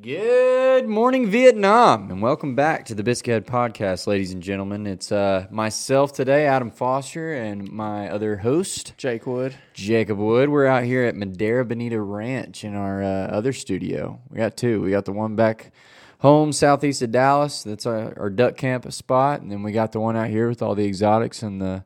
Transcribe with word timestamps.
Good 0.00 0.86
morning, 0.86 1.28
Vietnam, 1.28 2.08
and 2.08 2.22
welcome 2.22 2.54
back 2.54 2.84
to 2.84 2.94
the 2.94 3.02
Biscuit 3.02 3.32
Head 3.32 3.46
Podcast, 3.48 4.06
ladies 4.06 4.30
and 4.30 4.40
gentlemen. 4.40 4.86
It's 4.86 5.10
uh, 5.10 5.48
myself 5.50 6.12
today, 6.12 6.46
Adam 6.46 6.70
Foster, 6.70 7.34
and 7.34 7.68
my 7.72 8.08
other 8.08 8.36
host, 8.36 8.92
Jake 8.96 9.26
Wood. 9.26 9.56
Jacob 9.74 10.18
Wood. 10.18 10.50
We're 10.50 10.66
out 10.66 10.84
here 10.84 11.02
at 11.02 11.16
Madera 11.16 11.64
Bonita 11.64 12.00
Ranch 12.00 12.62
in 12.62 12.76
our 12.76 13.02
uh, 13.02 13.26
other 13.26 13.52
studio. 13.52 14.20
We 14.30 14.36
got 14.36 14.56
two. 14.56 14.80
We 14.80 14.92
got 14.92 15.04
the 15.04 15.10
one 15.10 15.34
back 15.34 15.72
home 16.20 16.52
southeast 16.52 17.02
of 17.02 17.10
Dallas. 17.10 17.64
That's 17.64 17.84
our, 17.84 18.16
our 18.16 18.30
duck 18.30 18.56
camp 18.56 18.90
spot, 18.92 19.40
and 19.40 19.50
then 19.50 19.64
we 19.64 19.72
got 19.72 19.90
the 19.90 19.98
one 19.98 20.16
out 20.16 20.28
here 20.28 20.48
with 20.48 20.62
all 20.62 20.76
the 20.76 20.86
exotics 20.86 21.42
and 21.42 21.60
the 21.60 21.82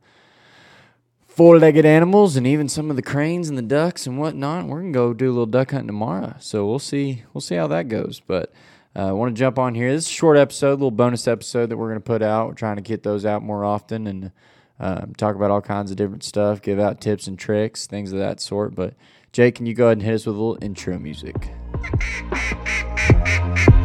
four-legged 1.34 1.86
animals 1.86 2.36
and 2.36 2.46
even 2.46 2.68
some 2.68 2.90
of 2.90 2.96
the 2.96 3.02
cranes 3.02 3.48
and 3.48 3.56
the 3.56 3.62
ducks 3.62 4.06
and 4.06 4.18
whatnot. 4.18 4.66
We're 4.66 4.80
gonna 4.80 4.92
go 4.92 5.14
do 5.14 5.26
a 5.26 5.32
little 5.32 5.46
duck 5.46 5.70
hunting 5.70 5.86
tomorrow, 5.86 6.34
so 6.38 6.66
we'll 6.66 6.78
see. 6.78 7.22
We'll 7.32 7.40
see 7.40 7.54
how 7.54 7.66
that 7.68 7.88
goes. 7.88 8.20
But 8.26 8.52
uh, 8.94 9.08
I 9.08 9.12
want 9.12 9.34
to 9.34 9.38
jump 9.38 9.58
on 9.58 9.74
here. 9.74 9.90
This 9.90 10.04
is 10.04 10.10
a 10.10 10.14
short 10.14 10.36
episode, 10.36 10.70
a 10.70 10.72
little 10.72 10.90
bonus 10.90 11.26
episode 11.26 11.70
that 11.70 11.78
we're 11.78 11.88
gonna 11.88 12.00
put 12.00 12.22
out. 12.22 12.48
We're 12.48 12.54
trying 12.54 12.76
to 12.76 12.82
get 12.82 13.02
those 13.02 13.24
out 13.24 13.42
more 13.42 13.64
often 13.64 14.06
and 14.06 14.30
um, 14.78 15.14
talk 15.16 15.34
about 15.34 15.50
all 15.50 15.62
kinds 15.62 15.90
of 15.90 15.96
different 15.96 16.22
stuff, 16.22 16.60
give 16.60 16.78
out 16.78 17.00
tips 17.00 17.26
and 17.26 17.38
tricks, 17.38 17.86
things 17.86 18.12
of 18.12 18.18
that 18.18 18.40
sort. 18.40 18.74
But 18.74 18.94
Jake, 19.32 19.54
can 19.54 19.66
you 19.66 19.74
go 19.74 19.86
ahead 19.86 19.98
and 19.98 20.02
hit 20.02 20.14
us 20.14 20.26
with 20.26 20.36
a 20.36 20.38
little 20.38 20.58
intro 20.62 20.98
music? 20.98 21.48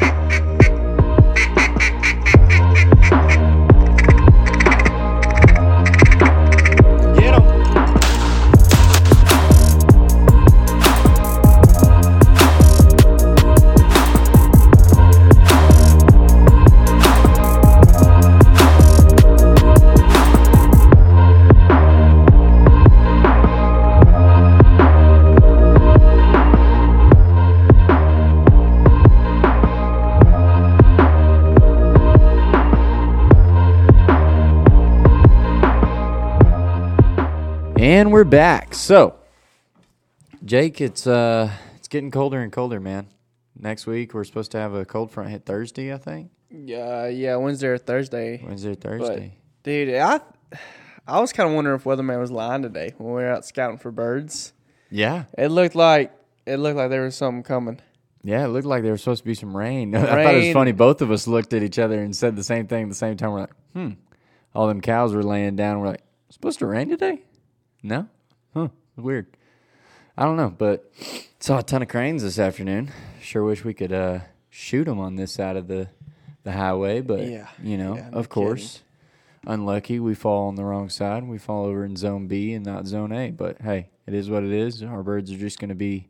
And 37.79 38.11
we're 38.11 38.23
back. 38.23 38.73
So, 38.73 39.15
Jake, 40.43 40.81
it's 40.81 41.05
uh, 41.05 41.51
it's 41.75 41.87
getting 41.87 42.09
colder 42.11 42.39
and 42.41 42.51
colder, 42.51 42.79
man. 42.79 43.07
Next 43.59 43.85
week 43.87 44.13
we're 44.13 44.23
supposed 44.23 44.51
to 44.51 44.57
have 44.57 44.73
a 44.73 44.85
cold 44.85 45.11
front 45.11 45.29
hit 45.29 45.45
Thursday, 45.45 45.93
I 45.93 45.97
think. 45.97 46.31
Yeah, 46.49 47.07
yeah, 47.07 47.35
Wednesday 47.35 47.67
or 47.67 47.77
Thursday. 47.77 48.41
Wednesday, 48.43 48.71
or 48.71 48.75
But, 48.75 48.81
Thursday. 48.89 49.37
dude, 49.63 49.95
I 49.95 50.21
I 51.07 51.19
was 51.19 51.33
kind 51.33 51.49
of 51.49 51.55
wondering 51.55 51.75
if 51.77 51.83
Weatherman 51.83 52.19
was 52.19 52.31
lying 52.31 52.61
today 52.63 52.93
when 52.97 53.09
we 53.09 53.21
were 53.21 53.29
out 53.29 53.45
scouting 53.45 53.77
for 53.77 53.91
birds. 53.91 54.53
yeah, 54.89 55.25
It 55.37 55.49
looked 55.49 55.75
like 55.75 56.11
it 56.45 56.57
looked 56.57 56.77
like 56.77 56.89
there 56.89 57.03
was 57.03 57.15
something 57.15 57.43
coming. 57.43 57.79
yeah. 58.23 58.45
It 58.45 58.49
looked 58.49 58.65
like 58.67 58.81
there 58.83 58.93
was 58.93 59.01
supposed 59.01 59.21
to 59.23 59.27
be 59.27 59.35
some 59.35 59.55
rain. 59.55 59.93
I 59.95 60.01
thought 60.23 60.35
it 60.35 60.45
was 60.47 60.53
funny. 60.53 60.71
Both 60.71 61.01
of 61.01 61.11
us 61.11 61.27
looked 61.27 61.53
at 61.53 61.61
each 61.61 61.77
other 61.77 62.01
and 62.01 62.15
said 62.15 62.35
the 62.35 62.43
same 62.43 62.65
thing 62.67 62.83
at 62.83 62.89
the 62.89 62.95
same 62.95 63.17
time. 63.17 63.31
We're 63.31 63.41
like, 63.41 63.53
hmm. 63.73 63.89
All 64.55 64.67
them 64.67 64.81
cows 64.81 65.13
were 65.13 65.23
laying 65.23 65.55
down. 65.55 65.79
We're 65.79 65.89
like, 65.89 66.01
supposed 66.31 66.57
to 66.59 66.65
rain 66.65 66.89
today? 66.89 67.21
No, 67.87 68.07
huh? 68.53 68.67
Weird. 68.97 69.27
I 70.17 70.25
don't 70.25 70.35
know, 70.35 70.49
but 70.49 70.91
saw 71.39 71.59
a 71.59 71.63
ton 71.63 71.81
of 71.81 71.87
cranes 71.87 72.21
this 72.21 72.37
afternoon. 72.37 72.91
Sure 73.21 73.45
wish 73.45 73.63
we 73.63 73.73
could 73.73 73.93
uh, 73.93 74.19
shoot 74.49 74.83
them 74.83 74.99
on 74.99 75.15
this 75.15 75.31
side 75.33 75.55
of 75.55 75.67
the 75.69 75.87
the 76.43 76.51
highway, 76.51 76.99
but 76.99 77.21
Yeah. 77.25 77.47
you 77.63 77.77
know, 77.77 77.95
Yeah, 77.95 78.09
of 78.11 78.27
course, 78.27 78.81
unlucky. 79.45 79.99
We 80.01 80.15
fall 80.15 80.47
on 80.49 80.55
the 80.55 80.65
wrong 80.65 80.89
side. 80.89 81.23
We 81.25 81.37
fall 81.37 81.65
over 81.65 81.85
in 81.85 81.95
Zone 81.95 82.27
B 82.27 82.53
and 82.53 82.65
not 82.65 82.87
Zone 82.87 83.13
A. 83.13 83.31
But 83.31 83.61
hey, 83.61 83.87
it 84.05 84.13
is 84.13 84.29
what 84.29 84.43
it 84.43 84.51
is. 84.51 84.83
Our 84.83 85.01
birds 85.03 85.31
are 85.31 85.37
just 85.37 85.57
going 85.59 85.69
to 85.69 85.75
be 85.75 86.09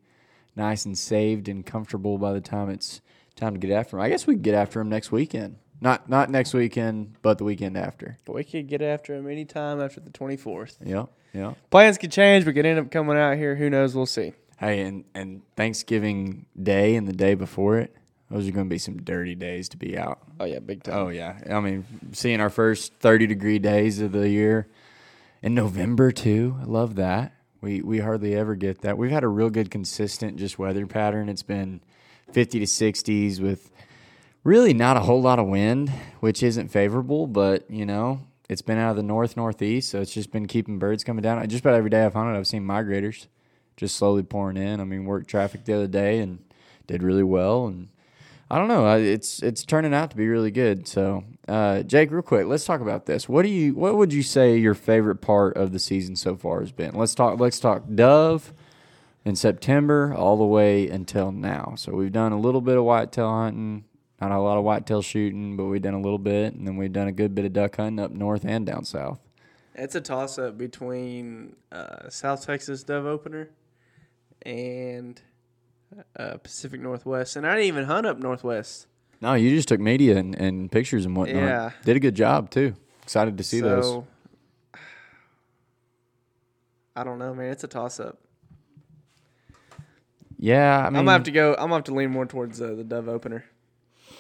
nice 0.56 0.84
and 0.85 0.97
saved 0.97 1.47
and 1.47 1.63
comfortable 1.66 2.18
by 2.18 2.34
the 2.34 2.41
time 2.41 2.69
it's 2.72 3.02
time 3.35 3.53
to 3.53 3.59
get 3.59 3.69
after 3.72 3.91
them. 3.97 4.02
I 4.02 4.09
guess 4.09 4.25
we 4.25 4.34
could 4.34 4.41
get 4.44 4.56
after 4.56 4.79
them 4.79 4.90
next 4.90 5.12
weekend. 5.12 5.57
Not 5.80 6.10
not 6.10 6.30
next 6.30 6.54
weekend, 6.54 7.16
but 7.22 7.38
the 7.38 7.44
weekend 7.44 7.78
after. 7.78 8.18
But 8.26 8.36
we 8.36 8.44
could 8.44 8.68
get 8.68 8.82
after 8.82 9.14
him 9.14 9.30
anytime 9.30 9.80
after 9.80 10.00
the 10.00 10.10
24th. 10.10 10.78
Yeah, 10.84 11.06
yep. 11.34 11.58
Plans 11.70 11.98
could 11.98 12.12
change. 12.12 12.46
We 12.46 12.54
could 12.54 12.66
end 12.66 12.80
up 12.80 12.90
coming 12.90 13.18
out 13.18 13.38
here. 13.38 13.56
Who 13.56 13.70
knows? 13.70 13.96
We'll 13.96 14.08
see. 14.08 14.34
Hey, 14.60 14.82
and, 14.82 15.06
and 15.14 15.44
Thanksgiving 15.56 16.48
Day 16.62 16.96
and 16.96 17.08
the 17.08 17.14
day 17.14 17.36
before 17.36 17.78
it, 17.78 17.96
those 18.32 18.48
are 18.48 18.52
going 18.52 18.66
to 18.66 18.74
be 18.74 18.80
some 18.80 18.98
dirty 18.98 19.36
days 19.36 19.70
to 19.70 19.78
be 19.78 19.96
out. 19.98 20.20
Oh 20.40 20.46
yeah, 20.46 20.60
big 20.60 20.82
time. 20.82 20.96
Oh 20.96 21.10
yeah, 21.10 21.38
I 21.50 21.60
mean, 21.60 21.86
seeing 22.12 22.42
our 22.42 22.50
first 22.50 22.94
thirty 22.96 23.28
degree 23.28 23.59
days 23.59 24.02
of 24.02 24.12
the 24.12 24.30
year 24.30 24.68
in 25.44 25.54
November 25.54 26.12
too. 26.12 26.58
I 26.59 26.66
love 26.66 26.96
that. 26.96 27.34
We 27.62 27.82
we 27.82 28.00
hardly 28.00 28.36
ever 28.36 28.56
get 28.56 28.82
that. 28.82 28.98
We've 28.98 29.12
had 29.12 29.24
a 29.24 29.28
real 29.28 29.52
good 29.52 29.70
consistent 29.70 30.38
just 30.38 30.58
weather 30.58 30.88
pattern. 30.88 31.30
It's 31.30 31.44
been 31.44 31.82
fifty 32.32 32.59
to 32.59 32.68
sixties 32.68 33.40
with 33.40 33.72
really 34.47 34.74
not 34.74 34.96
a 34.96 35.02
whole 35.02 35.22
lot 35.22 35.40
of 35.40 35.47
wind, 35.47 35.91
which 36.22 36.41
isn't 36.41 36.69
favorable. 36.69 37.28
But 37.28 37.69
you 37.69 37.85
know, 37.85 38.22
it's 38.50 38.62
been 38.62 38.78
out 38.78 38.91
of 38.91 38.96
the 38.96 39.03
north 39.03 39.35
northeast, 39.35 39.90
so 39.90 40.02
it's 40.02 40.13
just 40.13 40.31
been 40.31 40.47
keeping 40.47 40.80
birds 40.80 41.03
coming 41.03 41.22
down. 41.22 41.47
Just 41.50 41.62
about 41.62 41.75
every 41.75 41.90
day 41.90 42.06
I've 42.06 42.13
hunted, 42.13 42.38
I've 42.38 42.47
seen 42.47 42.66
migrators 42.66 43.28
just 43.75 43.97
slowly 43.97 44.24
pouring 44.24 44.58
in. 44.58 44.80
I 44.80 44.85
mean, 44.85 45.06
worked 45.06 45.30
traffic 45.30 45.66
the 45.66 45.74
other 45.74 45.88
day 45.88 46.19
and 46.19 46.40
did 46.88 47.03
really 47.03 47.24
well 47.24 47.68
and. 47.68 47.90
I 48.50 48.58
don't 48.58 48.69
know. 48.69 48.97
It's 48.97 49.44
it's 49.44 49.66
turning 49.66 49.94
out 49.94 50.09
to 50.12 50.16
be 50.16 50.25
really 50.25 50.52
good. 50.52 50.88
So, 50.88 51.25
uh, 51.50 51.84
Jake, 51.84 52.12
real 52.12 52.22
quick, 52.22 52.47
let's 52.47 52.64
talk 52.64 52.79
about 52.79 53.06
this. 53.06 53.28
What 53.28 53.41
do 53.41 53.50
you 53.50 53.74
what 53.74 53.97
would 53.97 54.14
you 54.14 54.24
say 54.24 54.56
your 54.56 54.74
favorite 54.74 55.18
part 55.18 55.58
of 55.58 55.74
the 55.74 55.79
season 55.79 56.16
so 56.16 56.38
far 56.38 56.62
has 56.62 56.72
been? 56.72 56.96
Let's 56.96 57.14
talk. 57.14 57.41
Let's 57.41 57.59
talk 57.59 57.84
dove 57.94 58.53
in 59.25 59.35
September 59.35 60.14
all 60.16 60.38
the 60.38 60.46
way 60.46 60.88
until 60.88 61.34
now. 61.34 61.74
So 61.75 61.91
we've 61.91 62.14
done 62.14 62.31
a 62.31 62.40
little 62.40 62.62
bit 62.62 62.78
of 62.78 62.85
whitetail 62.85 63.29
hunting, 63.29 63.84
not 64.19 64.31
a 64.31 64.39
lot 64.39 64.57
of 64.57 64.63
whitetail 64.63 65.01
shooting, 65.01 65.55
but 65.55 65.66
we've 65.66 65.81
done 65.81 65.94
a 65.94 66.01
little 66.01 66.17
bit, 66.17 66.53
and 66.53 66.67
then 66.67 66.78
we've 66.78 66.94
done 66.94 67.07
a 67.07 67.11
good 67.11 67.35
bit 67.35 67.45
of 67.45 67.53
duck 67.53 67.75
hunting 67.78 68.03
up 68.03 68.11
north 68.11 68.45
and 68.45 68.66
down 68.66 68.83
south. 68.83 69.19
It's 69.75 69.94
a 69.94 70.01
toss 70.01 70.39
up 70.39 70.57
between 70.57 71.55
uh, 71.72 72.09
South 72.09 72.45
Texas 72.45 72.83
dove 72.83 73.05
opener 73.05 73.50
and 74.41 75.22
uh, 76.16 76.38
Pacific 76.38 76.81
Northwest, 76.81 77.35
and 77.35 77.45
I 77.45 77.51
didn't 77.51 77.67
even 77.67 77.85
hunt 77.85 78.07
up 78.07 78.17
Northwest. 78.17 78.88
No, 79.22 79.33
you 79.33 79.51
just 79.51 79.67
took 79.67 79.79
media 79.79 80.17
and, 80.17 80.35
and 80.35 80.72
pictures 80.72 81.05
and 81.05 81.16
whatnot. 81.16 81.41
Yeah. 81.41 81.72
did 81.84 81.95
a 81.95 81.99
good 81.99 82.16
job 82.16 82.49
too. 82.49 82.75
Excited 83.03 83.38
to 83.38 83.44
see 83.44 83.61
those. 83.61 84.03
I 86.95 87.03
don't 87.03 87.19
know, 87.19 87.34
man. 87.35 87.51
It's 87.51 87.63
a 87.63 87.67
toss 87.67 87.99
up. 87.99 88.17
Yeah, 90.39 90.79
I 90.79 90.89
mean, 90.89 90.97
am 90.97 91.05
gonna 91.05 91.11
have 91.11 91.23
to 91.23 91.31
go. 91.31 91.53
I'm 91.53 91.61
gonna 91.61 91.75
have 91.75 91.84
to 91.85 91.94
lean 91.94 92.11
more 92.11 92.25
towards 92.25 92.61
uh, 92.61 92.73
the 92.75 92.84
Dove 92.84 93.09
opener. 93.09 93.45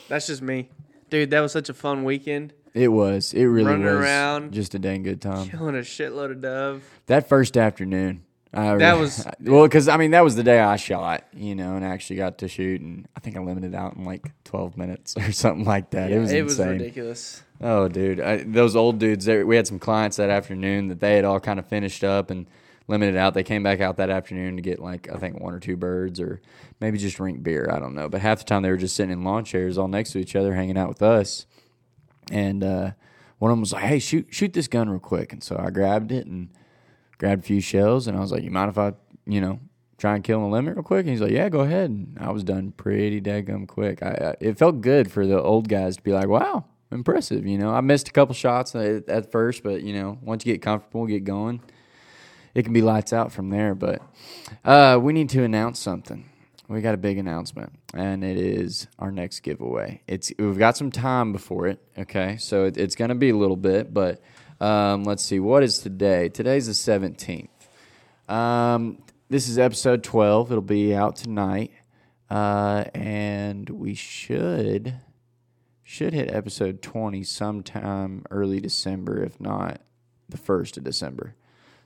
That's 0.07 0.27
just 0.27 0.41
me, 0.41 0.69
dude. 1.09 1.29
That 1.31 1.41
was 1.41 1.51
such 1.51 1.69
a 1.69 1.73
fun 1.73 2.03
weekend. 2.03 2.53
it 2.73 2.89
was. 2.89 3.33
It 3.33 3.45
really 3.45 3.71
running 3.71 3.85
was 3.85 3.95
around. 3.95 4.53
just 4.53 4.73
a 4.75 4.79
dang 4.79 5.03
good 5.03 5.21
time. 5.21 5.49
Killing 5.49 5.75
a 5.75 5.79
shitload 5.79 6.31
of 6.31 6.41
dove. 6.41 6.83
That 7.07 7.27
first 7.27 7.57
afternoon, 7.57 8.23
I, 8.53 8.75
That 8.75 8.97
was- 8.97 9.25
well 9.41 9.63
because 9.63 9.87
I 9.87 9.97
mean 9.97 10.11
that 10.11 10.23
was 10.23 10.35
the 10.35 10.43
day 10.43 10.59
I 10.59 10.75
shot, 10.77 11.25
you 11.33 11.55
know, 11.55 11.75
and 11.75 11.83
actually 11.83 12.15
got 12.17 12.37
to 12.39 12.47
shoot, 12.47 12.81
and 12.81 13.07
I 13.15 13.19
think 13.19 13.35
I 13.35 13.39
limited 13.41 13.75
out 13.75 13.95
in 13.95 14.05
like 14.05 14.31
twelve 14.43 14.77
minutes 14.77 15.15
or 15.17 15.31
something 15.31 15.65
like 15.65 15.89
that. 15.91 16.11
it 16.11 16.19
was 16.19 16.31
it 16.31 16.43
was 16.43 16.59
ridiculous. 16.59 17.43
Oh, 17.59 17.87
dude, 17.87 18.19
I, 18.21 18.43
those 18.43 18.75
old 18.75 18.99
dudes. 18.99 19.25
They, 19.25 19.43
we 19.43 19.55
had 19.55 19.65
some 19.65 19.79
clients 19.79 20.17
that 20.17 20.29
afternoon 20.29 20.89
that 20.89 20.99
they 20.99 21.15
had 21.15 21.25
all 21.25 21.39
kind 21.39 21.57
of 21.57 21.65
finished 21.65 22.03
up 22.03 22.29
and 22.29 22.45
limited 22.87 23.17
out. 23.17 23.33
They 23.33 23.43
came 23.43 23.63
back 23.63 23.81
out 23.81 23.97
that 23.97 24.09
afternoon 24.09 24.55
to 24.55 24.61
get 24.61 24.79
like 24.79 25.09
I 25.11 25.17
think 25.17 25.39
one 25.39 25.53
or 25.53 25.59
two 25.59 25.77
birds 25.77 26.19
or 26.19 26.41
maybe 26.79 26.97
just 26.97 27.17
drink 27.17 27.43
beer. 27.43 27.69
I 27.71 27.79
don't 27.79 27.95
know, 27.95 28.09
but 28.09 28.21
half 28.21 28.39
the 28.39 28.45
time 28.45 28.63
they 28.63 28.69
were 28.69 28.77
just 28.77 28.95
sitting 28.95 29.11
in 29.11 29.23
lawn 29.23 29.45
chairs 29.45 29.77
all 29.77 29.87
next 29.87 30.11
to 30.11 30.19
each 30.19 30.35
other, 30.35 30.55
hanging 30.55 30.77
out 30.77 30.89
with 30.89 31.01
us. 31.01 31.45
And 32.31 32.63
uh, 32.63 32.91
one 33.39 33.51
of 33.51 33.53
them 33.53 33.61
was 33.61 33.73
like, 33.73 33.83
"Hey, 33.83 33.99
shoot, 33.99 34.27
shoot 34.31 34.53
this 34.53 34.67
gun 34.67 34.89
real 34.89 34.99
quick." 34.99 35.33
And 35.33 35.43
so 35.43 35.57
I 35.57 35.69
grabbed 35.69 36.11
it 36.11 36.25
and 36.25 36.49
grabbed 37.17 37.43
a 37.43 37.47
few 37.47 37.61
shells, 37.61 38.07
and 38.07 38.17
I 38.17 38.19
was 38.19 38.31
like, 38.31 38.43
"You 38.43 38.51
mind 38.51 38.69
if 38.69 38.77
I, 38.77 38.93
you 39.25 39.41
know, 39.41 39.59
try 39.97 40.15
and 40.15 40.23
kill 40.23 40.43
a 40.43 40.47
limit 40.47 40.75
real 40.75 40.83
quick?" 40.83 41.01
And 41.01 41.09
he's 41.09 41.21
like, 41.21 41.31
"Yeah, 41.31 41.49
go 41.49 41.61
ahead." 41.61 41.89
And 41.89 42.17
I 42.19 42.31
was 42.31 42.43
done 42.43 42.71
pretty 42.71 43.21
daggum 43.21 43.67
quick. 43.67 44.01
I, 44.01 44.09
I 44.09 44.35
it 44.39 44.57
felt 44.57 44.81
good 44.81 45.11
for 45.11 45.25
the 45.25 45.41
old 45.41 45.69
guys 45.69 45.97
to 45.97 46.03
be 46.03 46.13
like, 46.13 46.27
"Wow, 46.27 46.65
impressive." 46.91 47.45
You 47.45 47.57
know, 47.57 47.69
I 47.69 47.81
missed 47.81 48.09
a 48.09 48.11
couple 48.11 48.33
shots 48.33 48.75
at, 48.75 49.07
at 49.07 49.31
first, 49.31 49.63
but 49.63 49.83
you 49.83 49.93
know, 49.93 50.17
once 50.21 50.45
you 50.45 50.53
get 50.53 50.61
comfortable, 50.61 51.05
get 51.05 51.23
going, 51.23 51.61
it 52.55 52.63
can 52.63 52.73
be 52.73 52.81
lights 52.81 53.13
out 53.13 53.31
from 53.31 53.49
there. 53.49 53.75
But 53.75 54.01
uh, 54.65 54.99
we 55.01 55.13
need 55.13 55.29
to 55.29 55.43
announce 55.43 55.79
something. 55.79 56.25
We 56.67 56.81
got 56.81 56.93
a 56.93 56.97
big 56.97 57.17
announcement, 57.17 57.73
and 57.93 58.23
it 58.23 58.37
is 58.37 58.87
our 58.99 59.11
next 59.11 59.39
giveaway. 59.39 60.01
It's 60.07 60.31
we've 60.37 60.57
got 60.57 60.75
some 60.75 60.91
time 60.91 61.31
before 61.31 61.67
it. 61.67 61.79
Okay, 61.97 62.37
so 62.37 62.65
it, 62.65 62.77
it's 62.77 62.95
going 62.95 63.09
to 63.09 63.15
be 63.15 63.29
a 63.29 63.37
little 63.37 63.55
bit, 63.55 63.93
but 63.93 64.21
um, 64.59 65.03
let's 65.05 65.23
see. 65.23 65.39
What 65.39 65.63
is 65.63 65.79
today? 65.79 66.27
Today's 66.29 66.67
the 66.67 66.73
seventeenth. 66.73 67.49
Um, 68.27 69.01
this 69.29 69.47
is 69.47 69.57
episode 69.57 70.03
twelve. 70.03 70.51
It'll 70.51 70.61
be 70.61 70.93
out 70.93 71.15
tonight. 71.15 71.71
uh, 72.29 72.83
and 72.93 73.69
we 73.69 73.93
should 73.93 74.95
should 75.83 76.13
hit 76.13 76.29
episode 76.33 76.81
20 76.81 77.23
sometime 77.23 78.25
early 78.29 78.59
December, 78.59 79.23
if 79.23 79.39
not 79.39 79.79
the 80.27 80.35
first 80.37 80.75
of 80.77 80.83
December. 80.83 81.33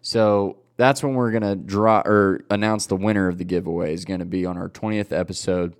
So 0.02 0.58
that's 0.78 1.04
when 1.04 1.14
we're 1.14 1.32
gonna 1.32 1.56
draw 1.56 2.02
or 2.06 2.44
announce 2.50 2.88
the 2.88 2.96
winner 2.96 3.28
of 3.28 3.38
the 3.38 3.44
giveaway 3.44 3.94
is 3.94 4.06
gonna 4.06 4.26
be 4.26 4.46
on 4.46 4.58
our 4.58 4.70
20th 4.70 5.12
episode. 5.12 5.76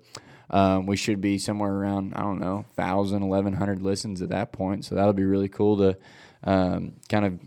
Um, 0.50 0.86
we 0.86 0.96
should 0.96 1.20
be 1.20 1.38
somewhere 1.38 1.72
around 1.72 2.12
I 2.14 2.20
don't 2.20 2.38
know 2.38 2.64
1,000, 2.74 3.26
1,100 3.28 3.82
listens 3.82 4.22
at 4.22 4.28
that 4.28 4.52
point. 4.52 4.84
So 4.84 4.94
that'll 4.94 5.12
be 5.12 5.24
really 5.24 5.48
cool 5.48 5.76
to 5.78 5.96
um, 6.44 6.94
kind 7.08 7.24
of 7.24 7.38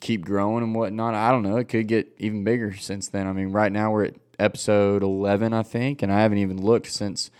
keep 0.00 0.24
growing 0.24 0.62
and 0.62 0.74
whatnot. 0.74 1.14
I 1.14 1.30
don't 1.30 1.42
know. 1.42 1.56
It 1.56 1.68
could 1.68 1.88
get 1.88 2.14
even 2.18 2.44
bigger 2.44 2.74
since 2.74 3.08
then. 3.08 3.26
I 3.26 3.32
mean, 3.32 3.52
right 3.52 3.72
now 3.72 3.90
we're 3.90 4.06
at 4.06 4.14
episode 4.38 5.02
11, 5.02 5.52
I 5.52 5.62
think, 5.62 6.02
and 6.02 6.12
I 6.12 6.20
haven't 6.20 6.38
even 6.38 6.62
looked 6.62 6.92
since 6.92 7.30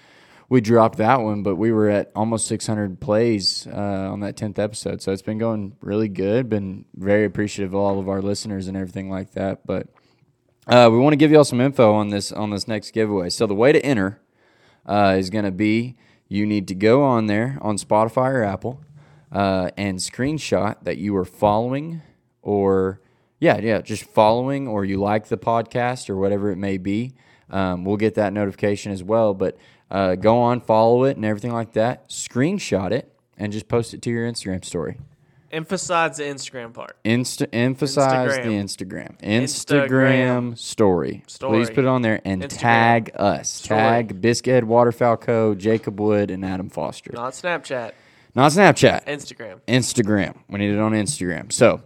we 0.49 0.61
dropped 0.61 0.99
that 0.99 1.21
one, 1.21 1.43
but 1.43 1.57
we 1.57 1.73
were 1.73 1.89
at 1.89 2.11
almost 2.17 2.47
600 2.47 3.01
plays 3.01 3.67
uh, 3.67 4.11
on 4.11 4.21
that 4.21 4.37
10th 4.37 4.59
episode. 4.59 5.03
So 5.03 5.13
it's 5.13 5.23
been 5.23 5.39
going 5.39 5.77
really 5.83 6.09
good. 6.09 6.49
Been 6.49 6.87
very 6.95 7.25
appreciative 7.27 7.75
of 7.75 7.81
all 7.81 7.99
of 7.99 8.09
our 8.09 8.23
listeners 8.23 8.67
and 8.67 8.77
everything 8.77 9.11
like 9.11 9.33
that. 9.33 9.67
But 9.67 9.89
uh, 10.67 10.89
we 10.91 10.99
want 10.99 11.13
to 11.13 11.19
give 11.19 11.31
you 11.31 11.39
all 11.39 11.45
some 11.45 11.61
info 11.61 11.93
on 11.95 12.09
this 12.09 12.33
on 12.33 12.51
this 12.51 12.67
next 12.67 12.93
giveaway. 12.93 13.29
So 13.31 13.47
the 13.47 13.55
way 13.55 13.73
to 13.73 13.85
enter 13.85 14.21
uh, 14.87 15.17
is 15.19 15.29
going 15.29 15.45
to 15.45 15.51
be 15.51 15.97
you 16.29 16.47
need 16.47 16.69
to 16.69 16.75
go 16.75 17.03
on 17.03 17.27
there 17.27 17.59
on 17.61 17.77
Spotify 17.77 18.31
or 18.31 18.43
Apple 18.43 18.81
uh, 19.33 19.71
and 19.77 19.99
screenshot 19.99 20.77
that 20.83 20.99
you 20.99 21.17
are 21.17 21.25
following 21.25 22.03
or 22.43 23.01
yeah, 23.41 23.59
yeah, 23.59 23.81
just 23.81 24.05
following 24.05 24.67
or 24.67 24.85
you 24.85 24.99
like 24.99 25.29
the 25.29 25.39
podcast 25.39 26.11
or 26.11 26.17
whatever 26.17 26.51
it 26.51 26.57
may 26.57 26.77
be. 26.77 27.15
Um, 27.51 27.85
we'll 27.85 27.97
get 27.97 28.15
that 28.17 28.33
notification 28.33 28.93
as 28.93 29.03
well. 29.03 29.33
But 29.33 29.57
uh, 29.91 30.15
go 30.15 30.39
on, 30.41 30.61
follow 30.61 31.05
it, 31.05 31.17
and 31.17 31.25
everything 31.25 31.53
like 31.53 31.73
that. 31.73 32.09
Screenshot 32.09 32.93
it 32.93 33.13
and 33.37 33.53
just 33.53 33.69
post 33.69 33.95
it 33.95 34.03
to 34.03 34.11
your 34.11 34.31
Instagram 34.31 34.65
story. 34.65 34.99
Emphasize 35.51 36.19
the 36.19 36.25
Instagram 36.25 36.75
part. 36.75 37.03
Insta- 37.05 37.49
emphasize 37.55 38.37
the 38.37 38.51
Instagram. 38.51 39.19
Instagram, 39.23 40.59
story. 40.59 41.23
Story. 41.27 41.59
Please 41.59 41.71
put 41.71 41.81
it 41.81 41.87
on 41.87 42.03
there 42.03 42.21
and 42.25 42.43
Instagram. 42.43 42.59
tag 42.59 43.11
us. 43.15 43.49
Story. 43.51 43.81
Tag 43.81 44.21
Biscuit 44.21 44.65
Waterfowl 44.65 45.17
Co., 45.17 45.55
Jacob 45.55 45.99
Wood, 46.01 46.31
and 46.31 46.45
Adam 46.45 46.69
Foster. 46.69 47.13
Not 47.15 47.33
Snapchat. 47.33 47.93
Not 48.35 48.53
Snapchat. 48.53 49.07
Instagram. 49.07 49.61
Instagram. 49.67 50.37
We 50.51 50.59
need 50.59 50.75
it 50.75 50.79
on 50.79 50.93
Instagram. 50.93 51.51
So, 51.51 51.81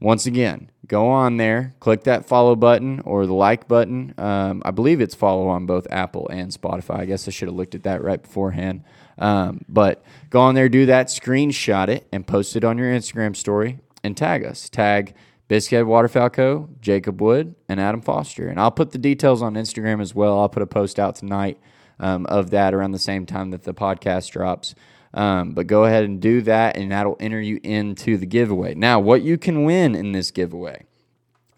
once 0.00 0.24
again, 0.24 0.70
go 0.86 1.08
on 1.08 1.36
there, 1.36 1.74
click 1.80 2.04
that 2.04 2.26
follow 2.26 2.56
button 2.56 3.00
or 3.00 3.26
the 3.26 3.34
like 3.34 3.68
button. 3.68 4.14
Um, 4.18 4.62
I 4.64 4.70
believe 4.70 5.00
it's 5.00 5.14
follow 5.14 5.48
on 5.48 5.66
both 5.66 5.86
Apple 5.90 6.28
and 6.28 6.50
Spotify. 6.50 7.00
I 7.00 7.04
guess 7.04 7.28
I 7.28 7.30
should 7.30 7.48
have 7.48 7.56
looked 7.56 7.74
at 7.74 7.84
that 7.84 8.02
right 8.02 8.20
beforehand. 8.20 8.84
Um, 9.18 9.64
but 9.68 10.02
go 10.30 10.40
on 10.40 10.54
there, 10.54 10.68
do 10.68 10.86
that, 10.86 11.08
screenshot 11.08 11.88
it, 11.88 12.06
and 12.12 12.26
post 12.26 12.56
it 12.56 12.64
on 12.64 12.78
your 12.78 12.92
Instagram 12.92 13.36
story 13.36 13.78
and 14.02 14.16
tag 14.16 14.44
us. 14.44 14.68
Tag 14.68 15.14
Biscuit 15.48 15.86
Waterfowl 15.86 16.30
Co., 16.30 16.68
Jacob 16.80 17.20
Wood, 17.20 17.54
and 17.68 17.78
Adam 17.78 18.00
Foster. 18.00 18.48
And 18.48 18.58
I'll 18.58 18.70
put 18.70 18.92
the 18.92 18.98
details 18.98 19.42
on 19.42 19.54
Instagram 19.54 20.00
as 20.00 20.14
well. 20.14 20.38
I'll 20.40 20.48
put 20.48 20.62
a 20.62 20.66
post 20.66 20.98
out 20.98 21.14
tonight 21.14 21.58
um, 22.00 22.26
of 22.26 22.50
that 22.50 22.74
around 22.74 22.92
the 22.92 22.98
same 22.98 23.26
time 23.26 23.50
that 23.50 23.64
the 23.64 23.74
podcast 23.74 24.30
drops. 24.30 24.74
Um, 25.14 25.52
but 25.52 25.66
go 25.66 25.84
ahead 25.84 26.04
and 26.04 26.20
do 26.20 26.40
that, 26.42 26.76
and 26.76 26.90
that'll 26.90 27.16
enter 27.20 27.40
you 27.40 27.60
into 27.62 28.16
the 28.16 28.26
giveaway. 28.26 28.74
Now, 28.74 28.98
what 28.98 29.22
you 29.22 29.36
can 29.36 29.64
win 29.64 29.94
in 29.94 30.12
this 30.12 30.30
giveaway, 30.30 30.84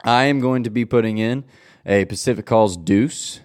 I 0.03 0.25
am 0.25 0.41
going 0.41 0.65
to 0.65 0.71
be 0.71 0.85
putting 0.85 1.19
in 1.19 1.45
a 1.87 2.05
Pacific 2.06 2.47
Calls 2.47 2.77
Deuce, 2.77 3.41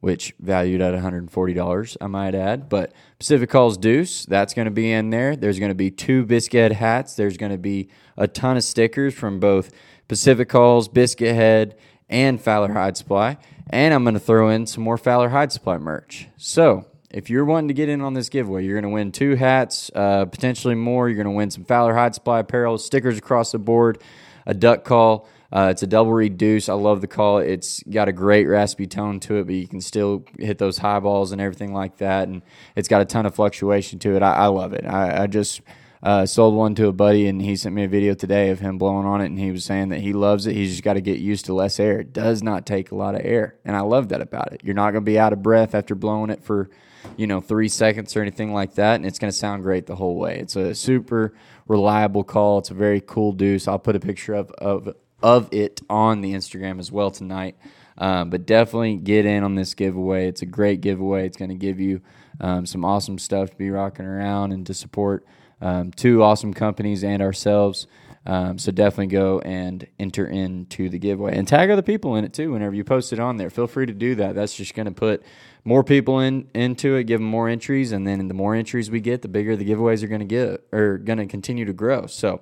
which 0.00 0.34
valued 0.40 0.80
at 0.80 0.94
$140, 0.94 1.96
I 2.00 2.06
might 2.08 2.34
add. 2.34 2.68
But 2.68 2.92
Pacific 3.18 3.50
Calls 3.50 3.76
Deuce, 3.76 4.26
that's 4.26 4.52
going 4.52 4.64
to 4.64 4.72
be 4.72 4.90
in 4.90 5.10
there. 5.10 5.36
There's 5.36 5.60
going 5.60 5.70
to 5.70 5.76
be 5.76 5.92
two 5.92 6.24
Biscuit 6.24 6.72
hats. 6.72 7.14
There's 7.14 7.36
going 7.36 7.52
to 7.52 7.58
be 7.58 7.88
a 8.16 8.26
ton 8.26 8.56
of 8.56 8.64
stickers 8.64 9.14
from 9.14 9.38
both 9.38 9.70
Pacific 10.08 10.48
Calls, 10.48 10.88
Biscuit 10.88 11.34
Head, 11.36 11.76
and 12.08 12.40
Fowler 12.40 12.72
Hide 12.72 12.96
Supply. 12.96 13.38
And 13.70 13.94
I'm 13.94 14.02
going 14.02 14.14
to 14.14 14.20
throw 14.20 14.48
in 14.48 14.66
some 14.66 14.82
more 14.82 14.98
Fowler 14.98 15.28
Hide 15.28 15.52
Supply 15.52 15.78
merch. 15.78 16.28
So 16.36 16.86
if 17.12 17.30
you're 17.30 17.44
wanting 17.44 17.68
to 17.68 17.74
get 17.74 17.88
in 17.88 18.00
on 18.00 18.14
this 18.14 18.28
giveaway, 18.28 18.64
you're 18.64 18.80
going 18.80 18.90
to 18.90 18.94
win 18.94 19.12
two 19.12 19.36
hats, 19.36 19.90
uh, 19.94 20.24
potentially 20.24 20.74
more. 20.74 21.08
You're 21.08 21.22
going 21.22 21.32
to 21.32 21.36
win 21.36 21.50
some 21.50 21.64
Fowler 21.64 21.94
Hide 21.94 22.14
Supply 22.14 22.40
apparel, 22.40 22.78
stickers 22.78 23.18
across 23.18 23.52
the 23.52 23.58
board, 23.58 24.02
a 24.46 24.54
duck 24.54 24.84
call. 24.84 25.28
Uh, 25.52 25.68
it's 25.70 25.82
a 25.82 25.86
double 25.86 26.12
reduce. 26.12 26.70
I 26.70 26.72
love 26.72 27.02
the 27.02 27.06
call. 27.06 27.38
It's 27.38 27.82
got 27.82 28.08
a 28.08 28.12
great 28.12 28.46
raspy 28.46 28.86
tone 28.86 29.20
to 29.20 29.36
it, 29.36 29.44
but 29.44 29.54
you 29.54 29.68
can 29.68 29.82
still 29.82 30.24
hit 30.38 30.56
those 30.56 30.78
high 30.78 31.00
balls 31.00 31.30
and 31.30 31.42
everything 31.42 31.74
like 31.74 31.98
that. 31.98 32.28
And 32.28 32.40
it's 32.74 32.88
got 32.88 33.02
a 33.02 33.04
ton 33.04 33.26
of 33.26 33.34
fluctuation 33.34 33.98
to 34.00 34.16
it. 34.16 34.22
I, 34.22 34.32
I 34.32 34.46
love 34.46 34.72
it. 34.72 34.86
I, 34.86 35.24
I 35.24 35.26
just 35.26 35.60
uh, 36.02 36.26
sold 36.26 36.54
one 36.54 36.74
to 36.76 36.88
a 36.88 36.92
buddy, 36.92 37.28
and 37.28 37.40
he 37.40 37.54
sent 37.54 37.74
me 37.74 37.84
a 37.84 37.88
video 37.88 38.14
today 38.14 38.48
of 38.48 38.60
him 38.60 38.78
blowing 38.78 39.06
on 39.06 39.20
it, 39.20 39.26
and 39.26 39.38
he 39.38 39.52
was 39.52 39.64
saying 39.64 39.90
that 39.90 40.00
he 40.00 40.14
loves 40.14 40.46
it. 40.46 40.54
He's 40.54 40.70
just 40.70 40.82
got 40.82 40.94
to 40.94 41.00
get 41.00 41.18
used 41.18 41.44
to 41.44 41.54
less 41.54 41.78
air. 41.78 42.00
It 42.00 42.12
does 42.12 42.42
not 42.42 42.66
take 42.66 42.90
a 42.90 42.96
lot 42.96 43.14
of 43.14 43.20
air, 43.22 43.56
and 43.64 43.76
I 43.76 43.80
love 43.80 44.08
that 44.08 44.20
about 44.20 44.52
it. 44.52 44.62
You're 44.64 44.74
not 44.74 44.92
going 44.92 45.04
to 45.04 45.10
be 45.10 45.18
out 45.18 45.32
of 45.32 45.42
breath 45.42 45.74
after 45.74 45.94
blowing 45.94 46.30
it 46.30 46.42
for, 46.42 46.70
you 47.16 47.26
know, 47.26 47.40
three 47.40 47.68
seconds 47.68 48.16
or 48.16 48.22
anything 48.22 48.52
like 48.52 48.74
that, 48.74 48.96
and 48.96 49.06
it's 49.06 49.18
going 49.18 49.30
to 49.30 49.36
sound 49.36 49.62
great 49.62 49.86
the 49.86 49.96
whole 49.96 50.16
way. 50.16 50.38
It's 50.38 50.56
a 50.56 50.74
super 50.74 51.34
reliable 51.68 52.24
call. 52.24 52.58
It's 52.58 52.70
a 52.70 52.74
very 52.74 53.00
cool 53.00 53.32
deuce. 53.32 53.68
I'll 53.68 53.78
put 53.78 53.96
a 53.96 54.00
picture 54.00 54.34
of 54.34 54.50
of 54.52 54.94
of 55.22 55.48
it 55.52 55.80
on 55.88 56.20
the 56.20 56.34
Instagram 56.34 56.78
as 56.78 56.90
well 56.90 57.10
tonight. 57.10 57.56
Um, 57.98 58.30
but 58.30 58.46
definitely 58.46 58.96
get 58.96 59.26
in 59.26 59.44
on 59.44 59.54
this 59.54 59.74
giveaway. 59.74 60.26
It's 60.26 60.42
a 60.42 60.46
great 60.46 60.80
giveaway. 60.80 61.26
It's 61.26 61.36
going 61.36 61.50
to 61.50 61.54
give 61.54 61.78
you 61.78 62.00
um, 62.40 62.66
some 62.66 62.84
awesome 62.84 63.18
stuff 63.18 63.50
to 63.50 63.56
be 63.56 63.70
rocking 63.70 64.06
around 64.06 64.52
and 64.52 64.66
to 64.66 64.74
support 64.74 65.24
um, 65.60 65.92
two 65.92 66.22
awesome 66.22 66.54
companies 66.54 67.04
and 67.04 67.22
ourselves. 67.22 67.86
Um, 68.24 68.58
so 68.58 68.70
definitely 68.70 69.08
go 69.08 69.40
and 69.40 69.86
enter 69.98 70.26
into 70.26 70.88
the 70.88 70.98
giveaway 70.98 71.36
and 71.36 71.46
tag 71.46 71.70
other 71.70 71.82
people 71.82 72.14
in 72.16 72.24
it 72.24 72.32
too. 72.32 72.52
Whenever 72.52 72.74
you 72.74 72.84
post 72.84 73.12
it 73.12 73.18
on 73.18 73.36
there, 73.36 73.50
feel 73.50 73.66
free 73.66 73.86
to 73.86 73.92
do 73.92 74.14
that. 74.16 74.34
That's 74.34 74.54
just 74.54 74.74
going 74.74 74.86
to 74.86 74.92
put 74.92 75.24
more 75.64 75.84
people 75.84 76.18
in 76.20 76.48
into 76.54 76.96
it, 76.96 77.04
give 77.04 77.20
them 77.20 77.28
more 77.28 77.48
entries, 77.48 77.92
and 77.92 78.06
then 78.06 78.26
the 78.28 78.34
more 78.34 78.54
entries 78.54 78.90
we 78.90 79.00
get, 79.00 79.22
the 79.22 79.28
bigger 79.28 79.56
the 79.56 79.64
giveaways 79.64 80.02
are 80.02 80.08
going 80.08 80.20
to 80.20 80.24
get 80.26 80.66
or 80.72 80.98
going 80.98 81.18
to 81.18 81.26
continue 81.26 81.64
to 81.64 81.72
grow. 81.72 82.06
So 82.06 82.40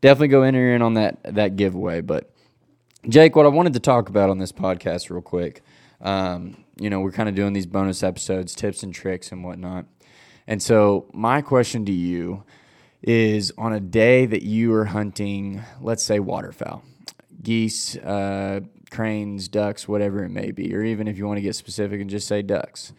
definitely 0.00 0.28
go 0.28 0.42
enter 0.42 0.74
in 0.74 0.82
on 0.82 0.94
that 0.94 1.18
that 1.24 1.56
giveaway. 1.56 2.00
But 2.00 2.30
Jake, 3.08 3.34
what 3.34 3.46
I 3.46 3.48
wanted 3.48 3.72
to 3.74 3.80
talk 3.80 4.08
about 4.08 4.30
on 4.30 4.38
this 4.38 4.52
podcast 4.52 5.10
real 5.10 5.22
quick, 5.22 5.62
um, 6.00 6.64
you 6.78 6.90
know, 6.90 7.00
we're 7.00 7.12
kind 7.12 7.28
of 7.28 7.34
doing 7.34 7.52
these 7.52 7.66
bonus 7.66 8.02
episodes, 8.02 8.54
tips 8.54 8.82
and 8.82 8.94
tricks 8.94 9.32
and 9.32 9.42
whatnot. 9.42 9.86
And 10.46 10.62
so 10.62 11.06
my 11.12 11.42
question 11.42 11.84
to 11.86 11.92
you 11.92 12.44
is 13.02 13.52
on 13.56 13.72
a 13.72 13.80
day 13.80 14.26
that 14.26 14.42
you 14.42 14.74
are 14.74 14.84
hunting, 14.84 15.62
let's 15.80 16.02
say 16.02 16.20
waterfowl, 16.20 16.82
geese, 17.42 17.96
uh, 17.96 18.60
cranes, 18.90 19.48
ducks, 19.48 19.86
whatever 19.88 20.24
it 20.24 20.30
may 20.30 20.50
be, 20.50 20.74
or 20.74 20.82
even 20.82 21.08
if 21.08 21.16
you 21.16 21.26
want 21.26 21.38
to 21.38 21.42
get 21.42 21.54
specific 21.54 22.00
and 22.00 22.10
just 22.10 22.26
say 22.28 22.42
ducks, 22.42 22.92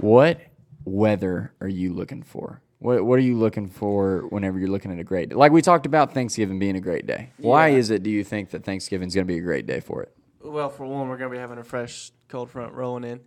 what 0.00 0.40
weather 0.84 1.52
are 1.60 1.68
you 1.68 1.92
looking 1.92 2.22
for? 2.22 2.60
What 2.78 3.04
What 3.04 3.18
are 3.18 3.22
you 3.22 3.36
looking 3.36 3.68
for 3.68 4.26
whenever 4.30 4.58
you're 4.58 4.68
looking 4.68 4.92
at 4.92 4.98
a 4.98 5.04
great 5.04 5.30
day? 5.30 5.34
Like 5.36 5.52
we 5.52 5.62
talked 5.62 5.86
about 5.86 6.12
Thanksgiving 6.12 6.58
being 6.58 6.76
a 6.76 6.80
great 6.80 7.06
day. 7.06 7.30
Why 7.38 7.68
Yeah. 7.68 7.78
is 7.78 7.90
it? 7.90 8.02
Do 8.02 8.10
you 8.10 8.22
think 8.24 8.50
that 8.50 8.64
Thanksgiving 8.64 9.08
is 9.08 9.14
going 9.14 9.26
to 9.26 9.32
be 9.32 9.38
a 9.38 9.42
great 9.42 9.66
day 9.66 9.80
for 9.80 10.02
it? 10.02 10.12
Well, 10.42 10.68
for 10.70 10.86
one, 10.86 11.08
we're 11.08 11.16
gonna 11.16 11.30
be 11.30 11.38
having 11.38 11.58
a 11.58 11.64
fresh 11.64 12.12
cold 12.28 12.50
front 12.50 12.72
rolling 12.74 13.02
in, 13.04 13.20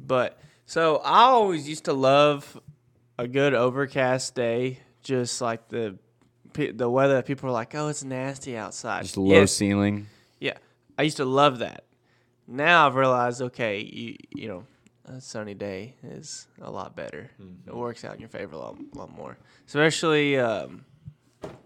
but 0.00 0.40
so 0.66 0.96
I 1.04 1.24
always 1.26 1.68
used 1.68 1.84
to 1.84 1.92
love 1.92 2.60
a 3.16 3.28
good 3.28 3.54
overcast 3.54 4.34
day, 4.34 4.80
just 5.04 5.40
like 5.40 5.68
the 5.68 5.96
pe- 6.52 6.72
the 6.72 6.90
weather. 6.90 7.22
People 7.22 7.48
are 7.48 7.52
like, 7.52 7.76
"Oh, 7.76 7.86
it's 7.88 8.02
nasty 8.02 8.56
outside." 8.56 9.02
Just 9.02 9.16
low 9.16 9.34
Yes. 9.36 9.52
ceiling. 9.52 10.06
I 10.98 11.02
used 11.02 11.16
to 11.18 11.24
love 11.24 11.58
that. 11.58 11.84
Now 12.46 12.86
I've 12.86 12.94
realized, 12.94 13.40
okay, 13.42 13.80
you 13.80 14.16
you 14.34 14.48
know, 14.48 14.64
a 15.06 15.20
sunny 15.20 15.54
day 15.54 15.94
is 16.02 16.46
a 16.60 16.70
lot 16.70 16.94
better. 16.96 17.30
It 17.66 17.74
works 17.74 18.04
out 18.04 18.14
in 18.14 18.20
your 18.20 18.28
favor 18.28 18.54
a 18.54 18.58
lot, 18.58 18.76
lot 18.94 19.14
more. 19.14 19.36
Especially, 19.66 20.38
um, 20.38 20.84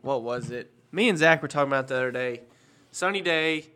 what 0.03 0.23
was 0.23 0.51
it? 0.51 0.73
Me 0.93 1.09
and 1.09 1.19
Zach 1.19 1.43
were 1.43 1.49
talking 1.49 1.69
about 1.69 1.89
the 1.89 1.97
other 1.97 2.13
day. 2.13 2.43
Sunny 2.91 3.21
day 3.21 3.67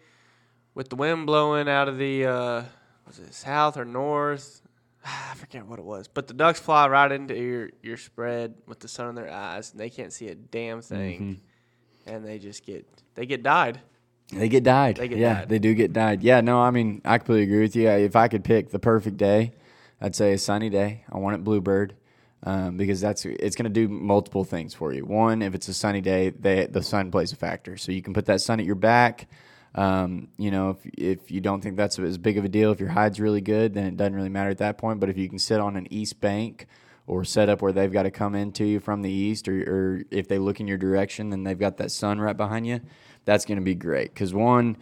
with 0.74 0.88
the 0.88 0.96
wind 0.96 1.26
blowing 1.26 1.68
out 1.68 1.88
of 1.88 1.98
the 1.98 2.26
uh, 2.26 2.62
was 3.06 3.18
it 3.18 3.34
south 3.34 3.76
or 3.76 3.84
north? 3.84 4.62
I 5.04 5.34
forget 5.34 5.66
what 5.66 5.78
it 5.78 5.84
was, 5.84 6.08
but 6.08 6.28
the 6.28 6.34
ducks 6.34 6.60
fly 6.60 6.88
right 6.88 7.10
into 7.10 7.36
your 7.36 7.70
your 7.82 7.96
spread 7.96 8.54
with 8.66 8.80
the 8.80 8.88
sun 8.88 9.08
in 9.10 9.14
their 9.14 9.30
eyes, 9.30 9.72
and 9.72 9.80
they 9.80 9.90
can't 9.90 10.12
see 10.12 10.28
a 10.28 10.34
damn 10.34 10.80
thing, 10.80 11.40
and 12.06 12.24
they 12.24 12.38
just 12.38 12.64
get 12.64 12.86
they 13.14 13.26
get 13.26 13.42
died. 13.42 13.80
They 14.30 14.48
get 14.48 14.64
died. 14.64 14.96
They 14.96 15.08
get 15.08 15.18
yeah, 15.18 15.34
died. 15.40 15.48
they 15.48 15.58
do 15.58 15.74
get 15.74 15.92
died. 15.92 16.22
Yeah, 16.22 16.40
no, 16.40 16.60
I 16.60 16.70
mean, 16.70 17.02
I 17.04 17.18
completely 17.18 17.44
agree 17.44 17.62
with 17.62 17.76
you. 17.76 17.88
If 17.88 18.16
I 18.16 18.28
could 18.28 18.44
pick 18.44 18.70
the 18.70 18.78
perfect 18.78 19.18
day, 19.18 19.52
I'd 20.00 20.16
say 20.16 20.32
a 20.32 20.38
sunny 20.38 20.70
day. 20.70 21.04
I 21.10 21.18
want 21.18 21.36
it 21.36 21.44
bluebird 21.44 21.94
um, 22.44 22.76
because 22.76 23.00
that's 23.00 23.24
it's 23.24 23.56
going 23.56 23.64
to 23.64 23.70
do 23.70 23.88
multiple 23.88 24.44
things 24.44 24.74
for 24.74 24.92
you. 24.92 25.04
One, 25.04 25.42
if 25.42 25.54
it's 25.54 25.68
a 25.68 25.74
sunny 25.74 26.00
day, 26.00 26.30
they, 26.30 26.66
the 26.66 26.82
sun 26.82 27.10
plays 27.10 27.32
a 27.32 27.36
factor, 27.36 27.76
so 27.76 27.92
you 27.92 28.02
can 28.02 28.14
put 28.14 28.26
that 28.26 28.40
sun 28.40 28.58
at 28.58 28.66
your 28.66 28.74
back. 28.74 29.28
Um, 29.74 30.28
you 30.38 30.50
know, 30.50 30.70
if 30.70 30.86
if 30.98 31.30
you 31.30 31.40
don't 31.40 31.60
think 31.60 31.76
that's 31.76 31.98
as 31.98 32.18
big 32.18 32.38
of 32.38 32.44
a 32.44 32.48
deal, 32.48 32.72
if 32.72 32.80
your 32.80 32.90
hide's 32.90 33.20
really 33.20 33.40
good, 33.40 33.74
then 33.74 33.86
it 33.86 33.96
doesn't 33.96 34.14
really 34.14 34.28
matter 34.28 34.50
at 34.50 34.58
that 34.58 34.76
point. 34.76 34.98
But 34.98 35.08
if 35.08 35.16
you 35.16 35.28
can 35.28 35.38
sit 35.38 35.60
on 35.60 35.76
an 35.76 35.86
east 35.92 36.20
bank 36.20 36.66
or 37.06 37.24
set 37.24 37.48
up 37.48 37.62
where 37.62 37.72
they've 37.72 37.92
got 37.92 38.04
to 38.04 38.10
come 38.10 38.34
into 38.34 38.64
you 38.64 38.80
from 38.80 39.02
the 39.02 39.10
east, 39.10 39.48
or, 39.48 39.62
or 39.62 40.02
if 40.10 40.28
they 40.28 40.38
look 40.38 40.60
in 40.60 40.66
your 40.66 40.78
direction, 40.78 41.30
then 41.30 41.44
they've 41.44 41.58
got 41.58 41.76
that 41.76 41.90
sun 41.90 42.20
right 42.20 42.36
behind 42.36 42.66
you. 42.66 42.80
That's 43.24 43.44
going 43.44 43.58
to 43.58 43.64
be 43.64 43.74
great 43.74 44.12
because 44.12 44.34
one, 44.34 44.76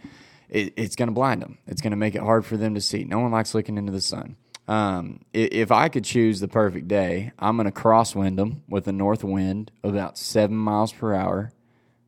it, 0.49 0.73
it's 0.75 0.95
going 0.95 1.07
to 1.07 1.13
blind 1.13 1.41
them. 1.41 1.57
It's 1.67 1.81
going 1.81 1.91
to 1.91 1.97
make 1.97 2.15
it 2.15 2.21
hard 2.21 2.45
for 2.45 2.57
them 2.57 2.75
to 2.75 2.81
see. 2.81 3.03
No 3.03 3.19
one 3.19 3.31
likes 3.31 3.53
looking 3.53 3.77
into 3.77 3.91
the 3.91 4.01
sun. 4.01 4.35
Um, 4.67 5.21
if 5.33 5.71
I 5.71 5.89
could 5.89 6.05
choose 6.05 6.39
the 6.39 6.47
perfect 6.47 6.87
day, 6.87 7.31
I'm 7.39 7.57
going 7.57 7.69
to 7.69 7.73
crosswind 7.73 8.37
them 8.37 8.63
with 8.69 8.87
a 8.87 8.91
north 8.91 9.23
wind 9.23 9.71
about 9.83 10.17
seven 10.17 10.55
miles 10.55 10.93
per 10.93 11.13
hour. 11.13 11.51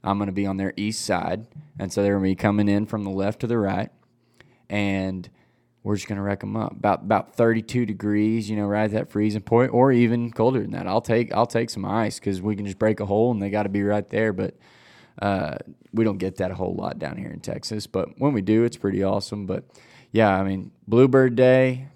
I'm 0.04 0.18
going 0.18 0.28
to 0.28 0.34
be 0.34 0.46
on 0.46 0.58
their 0.58 0.74
east 0.78 1.06
side, 1.06 1.48
and 1.80 1.92
so 1.92 2.04
they're 2.04 2.14
going 2.14 2.26
to 2.26 2.32
be 2.32 2.36
coming 2.36 2.70
in 2.70 2.86
from 2.86 3.04
the 3.04 3.10
left 3.10 3.40
to 3.42 3.48
the 3.48 3.58
right, 3.58 3.90
and 4.70 5.30
we're 5.82 5.96
just 5.96 6.08
going 6.08 6.18
to 6.18 6.22
wreck 6.22 6.42
them 6.42 6.56
up. 6.56 6.72
About 6.72 7.02
about 7.02 7.36
32 7.36 7.86
degrees, 7.86 8.50
you 8.50 8.56
know, 8.56 8.66
right 8.66 8.86
at 8.86 8.92
that 8.92 9.12
freezing 9.12 9.42
point, 9.42 9.74
or 9.74 9.92
even 9.92 10.32
colder 10.32 10.62
than 10.62 10.72
that. 10.72 10.88
I'll 10.88 11.02
take 11.02 11.34
I'll 11.34 11.46
take 11.46 11.70
some 11.70 11.86
ice 11.86 12.20
because 12.20 12.42
we 12.42 12.56
can 12.56 12.66
just 12.66 12.80
break 12.80 13.00
a 13.00 13.06
hole, 13.06 13.32
and 13.32 13.42
they 13.42 13.50
got 13.50 13.64
to 13.64 13.70
be 13.70 13.84
right 13.84 14.08
there. 14.10 14.34
But 14.34 14.56
uh, 15.22 15.56
we 15.94 16.04
don't 16.04 16.18
get 16.18 16.38
that 16.38 16.52
a 16.52 16.56
whole 16.56 16.76
lot 16.76 17.00
down 17.00 17.18
here 17.18 17.30
in 17.30 17.40
Texas. 17.40 17.88
But 17.88 18.20
when 18.20 18.34
we 18.34 18.42
do, 18.42 18.64
it's 18.64 18.78
pretty 18.78 19.04
awesome. 19.04 19.46
But 19.46 19.66
yeah, 20.12 20.30
I 20.30 20.44
mean, 20.44 20.72
Bluebird 20.88 21.36
Day, 21.36 21.88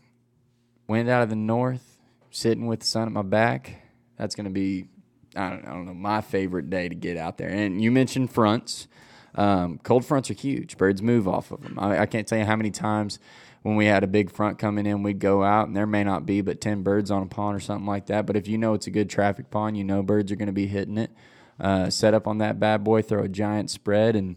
wind 0.88 1.10
out 1.10 1.24
of 1.24 1.30
the 1.30 1.36
north, 1.36 1.98
sitting 2.32 2.68
with 2.68 2.82
the 2.82 2.86
sun 2.86 3.08
at 3.08 3.12
my 3.12 3.22
back. 3.22 3.82
That's 4.18 4.36
going 4.36 4.46
to 4.46 4.52
be, 4.52 4.88
I 5.36 5.50
don't, 5.50 5.66
I 5.66 5.70
don't 5.74 5.86
know, 5.86 5.94
my 5.94 6.22
favorite 6.22 6.70
day 6.70 6.90
to 6.90 6.96
get 6.96 7.18
out 7.18 7.38
there. 7.38 7.50
And 7.50 7.82
you 7.82 7.92
mentioned 7.92 8.32
fronts. 8.32 8.88
Um, 9.36 9.80
cold 9.84 10.04
fronts 10.04 10.32
are 10.32 10.36
huge. 10.36 10.78
Birds 10.78 11.02
move 11.02 11.28
off 11.28 11.52
of 11.52 11.62
them. 11.62 11.78
I, 11.78 12.00
I, 12.00 12.06
can't 12.08 12.28
tell 12.28 12.40
you 12.40 12.46
how 12.46 12.56
many 12.56 12.72
times 12.72 13.20
when 13.62 13.76
we 13.76 13.86
had 13.86 14.04
a 14.04 14.08
big 14.08 14.32
front 14.32 14.58
coming 14.58 14.88
in, 14.88 15.04
we'd 15.04 15.20
go 15.20 15.44
out 15.44 15.68
and 15.68 15.78
there 15.78 15.86
may 15.86 16.04
not 16.04 16.26
be 16.26 16.42
but 16.42 16.60
10 16.60 16.82
birds 16.82 17.12
on 17.12 17.22
a 17.22 17.28
pond 17.28 17.56
or 17.56 17.60
something 17.60 17.86
like 17.86 18.08
that. 18.08 18.26
But 18.26 18.36
if 18.36 18.48
you 18.48 18.58
know 18.58 18.74
it's 18.74 18.88
a 18.88 18.92
good 18.92 19.12
traffic 19.12 19.52
pond, 19.52 19.78
you 19.78 19.84
know 19.84 20.02
birds 20.02 20.32
are 20.32 20.36
going 20.36 20.48
to 20.48 20.54
be 20.54 20.66
hitting 20.66 20.98
it. 20.98 21.12
Uh, 21.60 21.90
set 21.90 22.14
up 22.14 22.28
on 22.28 22.38
that 22.38 22.60
bad 22.60 22.84
boy, 22.84 23.02
throw 23.02 23.24
a 23.24 23.28
giant 23.28 23.72
spread, 23.72 24.16
and 24.16 24.36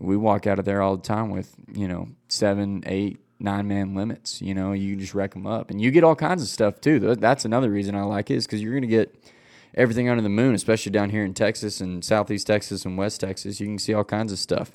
we 0.00 0.16
walk 0.16 0.46
out 0.46 0.58
of 0.58 0.64
there 0.64 0.82
all 0.82 0.96
the 0.96 1.02
time 1.02 1.30
with, 1.30 1.54
you 1.72 1.86
know, 1.86 2.08
seven, 2.28 2.82
eight, 2.86 3.18
nine 3.38 3.68
man 3.68 3.94
limits. 3.94 4.42
You 4.42 4.54
know, 4.54 4.72
you 4.72 4.96
just 4.96 5.14
wreck 5.14 5.34
them 5.34 5.46
up, 5.46 5.70
and 5.70 5.80
you 5.80 5.90
get 5.90 6.04
all 6.04 6.16
kinds 6.16 6.42
of 6.42 6.48
stuff 6.48 6.80
too. 6.80 6.98
That's 6.98 7.44
another 7.44 7.70
reason 7.70 7.94
I 7.94 8.02
like 8.02 8.30
it 8.30 8.36
is 8.36 8.46
because 8.46 8.60
you're 8.60 8.72
going 8.72 8.82
to 8.82 8.88
get 8.88 9.14
everything 9.74 10.08
under 10.08 10.22
the 10.22 10.28
moon, 10.28 10.54
especially 10.54 10.90
down 10.90 11.10
here 11.10 11.24
in 11.24 11.34
Texas 11.34 11.80
and 11.80 12.04
Southeast 12.04 12.46
Texas 12.46 12.84
and 12.84 12.98
West 12.98 13.20
Texas. 13.20 13.60
You 13.60 13.66
can 13.66 13.78
see 13.78 13.94
all 13.94 14.04
kinds 14.04 14.32
of 14.32 14.38
stuff, 14.38 14.72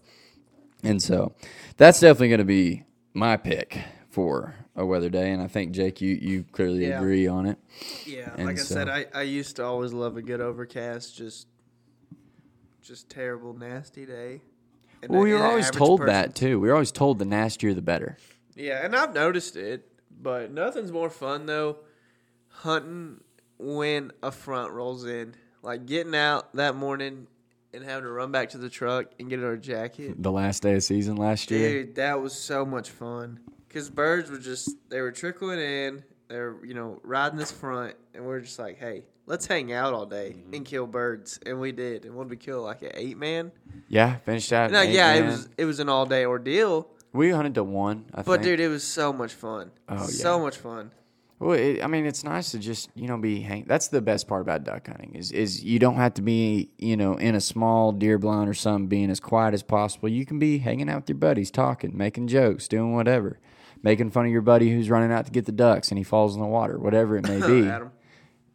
and 0.84 1.02
so 1.02 1.34
that's 1.78 2.00
definitely 2.00 2.30
going 2.30 2.40
to 2.40 2.46
be 2.46 2.84
my 3.14 3.36
pick 3.36 3.80
for 4.10 4.56
a 4.76 4.86
weather 4.86 5.10
day. 5.10 5.32
And 5.32 5.42
I 5.42 5.48
think 5.48 5.72
Jake, 5.72 6.02
you 6.02 6.18
you 6.22 6.46
clearly 6.52 6.88
yeah. 6.88 7.00
agree 7.00 7.28
on 7.28 7.46
it. 7.46 7.58
Yeah, 8.06 8.32
and 8.38 8.46
like 8.46 8.60
I 8.60 8.64
said, 8.64 8.90
I 8.90 9.08
I 9.14 9.24
used 9.24 9.58
to 9.58 9.66
always 9.66 9.94
love 9.94 10.18
a 10.18 10.22
good 10.22 10.42
overcast, 10.42 11.16
just 11.16 11.48
just 12.82 13.10
terrible 13.10 13.54
nasty 13.54 14.06
day. 14.06 14.42
well, 15.08 15.22
we 15.22 15.34
were 15.34 15.44
always 15.44 15.70
told 15.72 16.02
person. 16.02 16.14
that 16.14 16.36
too. 16.36 16.60
We 16.60 16.68
were 16.68 16.74
always 16.74 16.92
told 16.92 17.20
the 17.20 17.26
nastier 17.26 17.74
the 17.74 17.82
better. 17.82 18.18
Yeah, 18.56 18.84
and 18.84 18.96
I've 18.96 19.14
noticed 19.14 19.56
it, 19.56 19.88
but 20.10 20.52
nothing's 20.52 20.92
more 20.92 21.10
fun 21.10 21.46
though 21.46 21.78
hunting 22.50 23.22
when 23.58 24.12
a 24.22 24.32
front 24.32 24.72
rolls 24.72 25.06
in. 25.06 25.36
Like 25.64 25.86
getting 25.86 26.16
out 26.16 26.54
that 26.56 26.76
morning 26.76 27.28
and 27.74 27.84
having 27.84 28.04
to 28.04 28.12
run 28.12 28.32
back 28.32 28.50
to 28.50 28.58
the 28.58 28.70
truck 28.70 29.08
and 29.20 29.30
get 29.30 29.44
our 29.44 29.58
jacket. 29.58 30.22
The 30.22 30.32
last 30.32 30.64
day 30.64 30.74
of 30.74 30.84
season 30.84 31.16
last 31.16 31.52
year. 31.52 31.84
Dude, 31.84 31.96
that 31.96 32.22
was 32.22 32.34
so 32.34 32.66
much 32.66 32.90
fun. 32.90 33.40
Cause 33.70 33.90
birds 33.90 34.30
were 34.30 34.38
just 34.38 34.70
they 34.90 35.00
were 35.00 35.14
trickling 35.14 35.60
in. 35.60 36.04
They're 36.28 36.58
you 36.66 36.74
know 36.74 37.00
riding 37.04 37.38
this 37.38 37.52
front, 37.52 37.96
and 38.14 38.26
we're 38.26 38.42
just 38.42 38.60
like, 38.60 38.78
hey, 38.78 39.04
let's 39.32 39.48
hang 39.48 39.72
out 39.72 39.94
all 39.94 40.06
day 40.06 40.36
mm-hmm. 40.38 40.54
and 40.54 40.66
kill 40.66 40.86
birds, 40.86 41.40
and 41.46 41.60
we 41.60 41.72
did. 41.72 42.06
And 42.06 42.14
what 42.14 42.26
did 42.26 42.32
we 42.32 42.38
kill? 42.38 42.62
Like 42.62 42.84
an 42.84 42.92
eight 42.94 43.18
man. 43.18 43.52
Yeah, 43.88 44.18
finished 44.18 44.52
out. 44.54 44.70
No, 44.70 44.82
yeah, 44.82 45.14
man. 45.14 45.24
it 45.24 45.26
was 45.26 45.50
it 45.58 45.66
was 45.66 45.80
an 45.80 45.90
all 45.90 46.06
day 46.06 46.26
ordeal. 46.26 46.88
We 47.14 47.32
hunted 47.32 47.56
to 47.56 47.64
one. 47.64 48.06
I 48.14 48.22
but 48.22 48.42
think. 48.42 48.44
dude, 48.44 48.60
it 48.60 48.68
was 48.68 48.84
so 48.84 49.12
much 49.12 49.34
fun. 49.34 49.72
Oh 49.90 49.96
yeah, 49.96 50.06
so 50.06 50.40
much 50.40 50.58
fun. 50.58 50.92
Well, 51.40 51.54
it, 51.58 51.84
I 51.84 51.88
mean, 51.88 52.06
it's 52.06 52.24
nice 52.24 52.52
to 52.52 52.60
just 52.60 52.90
you 52.94 53.08
know 53.08 53.18
be 53.18 53.40
hang. 53.40 53.66
That's 53.68 53.88
the 53.88 54.02
best 54.02 54.28
part 54.28 54.42
about 54.42 54.66
duck 54.66 54.86
hunting 54.88 55.16
is 55.16 55.32
is 55.32 55.64
you 55.64 55.80
don't 55.80 55.96
have 55.96 56.14
to 56.16 56.22
be 56.22 56.70
you 56.78 56.98
know 56.98 57.16
in 57.16 57.34
a 57.34 57.42
small 57.42 57.94
deer 57.94 58.20
blind 58.20 58.50
or 58.50 58.54
something, 58.54 58.88
being 58.88 59.10
as 59.10 59.22
quiet 59.22 59.54
as 59.54 59.64
possible. 59.64 60.10
You 60.10 60.26
can 60.26 60.40
be 60.40 60.60
hanging 60.60 60.90
out 60.90 61.02
with 61.02 61.10
your 61.10 61.18
buddies, 61.18 61.50
talking, 61.50 61.98
making 61.98 62.28
jokes, 62.28 62.68
doing 62.68 62.94
whatever, 62.94 63.40
making 63.82 64.12
fun 64.12 64.26
of 64.26 64.32
your 64.32 64.42
buddy 64.42 64.70
who's 64.70 64.90
running 64.90 65.12
out 65.12 65.26
to 65.26 65.32
get 65.32 65.46
the 65.46 65.52
ducks 65.54 65.90
and 65.90 65.98
he 65.98 66.04
falls 66.04 66.36
in 66.36 66.42
the 66.42 66.48
water, 66.48 66.78
whatever 66.78 67.18
it 67.18 67.28
may 67.28 67.40
be. 67.48 67.72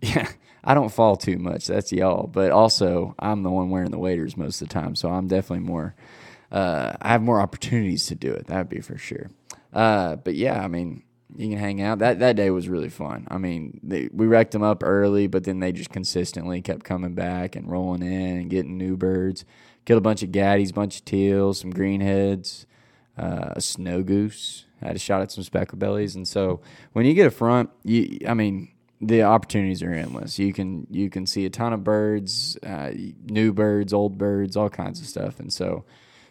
Yeah, 0.01 0.29
I 0.65 0.75
don't 0.75 0.93
fall 0.93 1.17
too 1.17 1.39
much. 1.39 1.67
That's 1.67 1.93
y'all, 1.93 2.27
but 2.27 2.51
also 2.51 3.15
I'm 3.19 3.43
the 3.43 3.51
one 3.51 3.71
wearing 3.71 3.91
the 3.91 3.99
waders 3.99 4.37
most 4.37 4.61
of 4.63 4.69
the 4.69 4.75
time, 4.75 4.95
so 4.95 5.11
I'm 5.11 5.27
definitely 5.27 5.67
more 5.67 5.95
uh, 6.51 6.97
I 7.01 7.09
have 7.09 7.23
more 7.23 7.41
opportunities 7.41 8.07
to 8.07 8.15
do 8.15 8.33
it. 8.33 8.47
That 8.47 8.59
would 8.59 8.69
be 8.69 8.81
for 8.81 8.99
sure. 8.99 9.31
Uh, 9.73 10.17
but 10.17 10.35
yeah, 10.35 10.63
I 10.63 10.69
mean, 10.69 11.03
you 11.37 11.49
can 11.51 11.59
hang 11.59 11.83
out. 11.83 11.99
That 11.99 12.21
that 12.21 12.37
day 12.37 12.51
was 12.51 12.69
really 12.69 12.89
fun. 12.89 13.27
I 13.31 13.39
mean, 13.39 13.81
they, 13.83 14.09
we 14.13 14.27
wrecked 14.27 14.53
them 14.53 14.63
up 14.63 14.83
early, 14.83 15.27
but 15.27 15.45
then 15.45 15.61
they 15.61 15.73
just 15.73 15.91
consistently 15.91 16.63
kept 16.63 16.85
coming 16.85 17.15
back 17.15 17.57
and 17.57 17.71
rolling 17.71 18.03
in 18.03 18.37
and 18.39 18.51
getting 18.51 18.79
new 18.79 18.97
birds. 18.97 19.45
Killed 19.85 19.99
a 19.99 20.01
bunch 20.01 20.23
of 20.23 20.31
gaddies, 20.33 20.73
bunch 20.73 20.99
of 20.99 21.05
teals, 21.05 21.61
some 21.61 21.73
greenheads, 21.73 22.67
uh, 23.19 23.51
a 23.55 23.61
snow 23.61 24.03
goose. 24.03 24.65
I 24.83 24.89
Had 24.89 24.97
a 24.97 24.99
shot 24.99 25.23
at 25.23 25.33
some 25.33 25.45
speckled 25.45 25.79
bellies, 25.79 26.17
and 26.17 26.27
so 26.27 26.61
when 26.93 27.07
you 27.07 27.15
get 27.15 27.27
a 27.27 27.31
front, 27.31 27.71
you 27.85 28.19
I 28.27 28.35
mean, 28.35 28.71
the 29.01 29.23
opportunities 29.23 29.83
are 29.83 29.93
endless. 29.93 30.39
You 30.39 30.53
can 30.53 30.87
you 30.91 31.11
can 31.11 31.27
see 31.27 31.45
a 31.45 31.51
ton 31.51 31.73
of 31.73 31.85
birds, 31.85 32.59
uh, 32.63 32.93
new 33.25 33.53
birds, 33.53 33.93
old 33.93 34.19
birds, 34.19 34.57
all 34.57 34.71
kinds 34.71 35.01
of 35.01 35.07
stuff, 35.07 35.41
and 35.41 35.53
so 35.53 35.85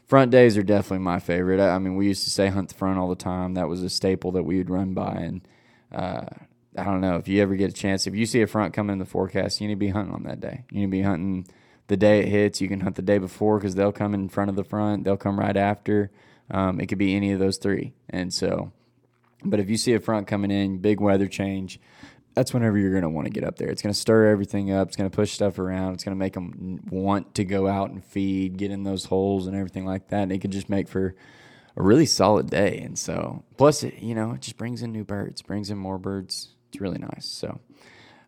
front 0.08 0.32
days 0.32 0.58
are 0.58 0.64
definitely 0.64 1.00
my 1.00 1.20
favorite. 1.20 1.60
I, 1.60 1.76
I, 1.76 1.80
mean, 1.80 1.96
we 1.96 2.08
used 2.08 2.24
to 2.24 2.30
say 2.30 2.48
hunt 2.48 2.70
the 2.70 2.76
front 2.76 3.00
all 3.00 3.10
the 3.10 3.16
time. 3.16 3.56
That 3.56 3.68
was 3.68 3.84
a 3.84 3.90
staple 3.90 4.32
that 4.34 4.44
we 4.44 4.58
would 4.58 4.70
run 4.70 4.94
by. 4.94 5.14
And 5.14 5.48
uh, 5.92 6.26
I 6.78 6.84
don't 6.84 7.02
know 7.02 7.16
if 7.18 7.28
you 7.28 7.42
ever 7.42 7.56
get 7.56 7.72
a 7.72 7.74
chance, 7.74 8.08
if 8.08 8.16
you 8.16 8.26
see 8.26 8.42
a 8.42 8.48
front 8.48 8.74
coming 8.74 8.94
in 8.94 9.00
the 9.00 9.06
forecast, 9.06 9.62
you 9.62 9.68
need 9.68 9.76
to 9.76 9.80
be 9.80 9.90
hunting 9.90 10.14
on 10.14 10.24
that 10.24 10.40
day. 10.40 10.64
You 10.72 10.82
need 10.82 10.86
to 10.86 10.92
be 10.92 11.02
hunting 11.02 11.48
the 11.88 11.98
day 11.98 12.20
it 12.20 12.28
hits. 12.28 12.62
You 12.62 12.68
can 12.68 12.82
hunt 12.82 12.96
the 12.96 13.02
day 13.02 13.18
before 13.18 13.58
because 13.58 13.76
they'll 13.76 13.92
come 13.92 14.14
in 14.14 14.30
front 14.30 14.50
of 14.50 14.56
the 14.56 14.64
front. 14.64 15.04
They'll 15.04 15.18
come 15.18 15.40
right 15.40 15.58
after. 15.58 16.12
Um, 16.52 16.80
it 16.80 16.88
could 16.88 16.98
be 16.98 17.16
any 17.16 17.32
of 17.32 17.40
those 17.40 17.58
three. 17.58 17.94
And 18.10 18.34
so, 18.34 18.72
but 19.44 19.60
if 19.60 19.70
you 19.70 19.78
see 19.78 19.94
a 19.94 20.00
front 20.00 20.28
coming 20.28 20.52
in, 20.52 20.78
big 20.78 21.00
weather 21.00 21.28
change, 21.28 21.80
that's 22.36 22.54
whenever 22.54 22.78
you're 22.78 22.92
going 22.92 23.04
to 23.04 23.10
want 23.10 23.26
to 23.26 23.32
get 23.32 23.46
up 23.46 23.56
there. 23.56 23.70
It's 23.70 23.82
going 23.82 23.94
to 23.94 24.00
stir 24.00 24.28
everything 24.28 24.72
up. 24.72 24.90
It's 24.90 24.98
going 24.98 25.10
to 25.10 25.16
push 25.16 25.32
stuff 25.32 25.58
around. 25.58 25.94
It's 25.94 26.04
going 26.04 26.16
to 26.16 26.20
make 26.20 26.34
them 26.34 26.82
want 26.92 27.34
to 27.36 27.46
go 27.46 27.68
out 27.68 27.92
and 27.92 28.04
feed, 28.04 28.58
get 28.58 28.72
in 28.72 28.84
those 28.84 29.06
holes 29.06 29.48
and 29.48 29.56
everything 29.56 29.86
like 29.86 30.10
that. 30.10 30.24
And 30.24 30.32
it 30.34 30.40
could 30.40 30.52
just 30.52 30.70
make 30.70 30.90
for 30.90 31.16
a 31.78 31.82
really 31.82 32.06
solid 32.06 32.50
day. 32.50 32.80
And 32.80 33.00
so, 33.00 33.44
plus, 33.58 33.84
it, 33.84 34.00
you 34.00 34.14
know, 34.14 34.34
it 34.34 34.42
just 34.42 34.58
brings 34.58 34.82
in 34.82 34.92
new 34.92 35.06
birds, 35.06 35.42
brings 35.42 35.70
in 35.70 35.78
more 35.78 35.98
birds. 35.98 36.50
It's 36.70 36.82
really 36.82 37.00
nice. 37.00 37.26
So, 37.26 37.62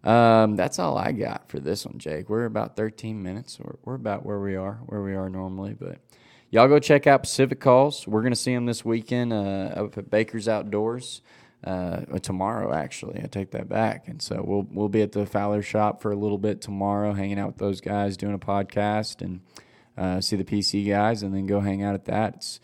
um, 0.10 0.56
that's 0.56 0.80
all 0.80 0.98
I 0.98 1.12
got 1.12 1.50
for 1.50 1.60
this 1.60 1.86
one, 1.86 1.98
Jake. 1.98 2.30
We're 2.30 2.46
about 2.46 2.78
13 2.78 3.22
minutes. 3.22 3.60
We're, 3.60 3.76
we're 3.84 3.96
about 3.96 4.26
where 4.26 4.40
we 4.40 4.56
are, 4.56 4.76
where 4.86 5.02
we 5.02 5.16
are 5.16 5.30
normally. 5.30 5.76
But 5.78 5.98
y'all 6.50 6.70
go 6.70 6.80
check 6.80 7.08
out 7.08 7.24
Pacific 7.24 7.60
Calls. 7.60 8.08
We're 8.08 8.22
going 8.22 8.32
to 8.32 8.40
see 8.40 8.56
them 8.56 8.68
this 8.68 8.86
weekend 8.86 9.34
uh, 9.34 9.74
up 9.76 9.98
at 9.98 10.10
Baker's 10.10 10.48
Outdoors 10.48 11.22
uh, 11.64 12.02
tomorrow. 12.20 12.74
Actually, 12.74 13.22
I 13.24 13.28
take 13.28 13.52
that 13.52 13.68
back, 13.68 14.08
and 14.08 14.22
so 14.22 14.44
we'll 14.46 14.68
we'll 14.72 14.90
be 14.90 15.02
at 15.02 15.12
the 15.12 15.26
Fowler 15.26 15.62
shop 15.62 16.02
for 16.02 16.12
a 16.12 16.16
little 16.16 16.38
bit 16.38 16.62
tomorrow, 16.62 17.14
hanging 17.14 17.40
out 17.40 17.48
with 17.48 17.58
those 17.58 17.82
guys, 17.82 18.18
doing 18.18 18.34
a 18.34 18.40
podcast, 18.40 19.22
and 19.22 19.42
uh, 19.98 20.22
see 20.22 20.36
the 20.36 20.44
PC 20.44 20.88
guys, 20.88 21.24
and 21.24 21.34
then 21.34 21.46
go 21.46 21.60
hang 21.60 21.84
out 21.84 21.96
at 21.96 22.06
that. 22.06 22.36
It's 22.36 22.60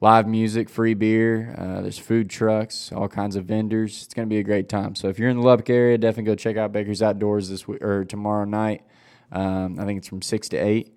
live 0.00 0.26
music, 0.26 0.68
free 0.68 0.94
beer. 0.94 1.54
Uh, 1.58 1.82
there's 1.82 1.98
food 1.98 2.30
trucks, 2.30 2.92
all 2.92 3.08
kinds 3.08 3.36
of 3.36 3.44
vendors. 3.44 4.04
It's 4.04 4.14
going 4.14 4.28
to 4.28 4.32
be 4.32 4.38
a 4.38 4.44
great 4.44 4.68
time. 4.68 4.94
So 4.94 5.08
if 5.08 5.18
you're 5.18 5.28
in 5.28 5.38
the 5.38 5.46
Lubbock 5.46 5.70
area, 5.70 5.98
definitely 5.98 6.30
go 6.30 6.34
check 6.34 6.56
out 6.56 6.72
Baker's 6.72 7.02
Outdoors 7.02 7.48
this 7.48 7.68
week 7.68 7.82
or 7.82 8.04
tomorrow 8.04 8.44
night. 8.44 8.82
Um, 9.30 9.78
I 9.78 9.84
think 9.84 9.98
it's 9.98 10.08
from 10.08 10.22
six 10.22 10.48
to 10.50 10.56
eight 10.56 10.94